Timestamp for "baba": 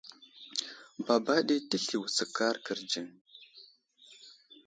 1.05-1.35